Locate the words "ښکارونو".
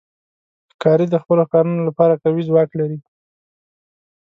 1.47-1.81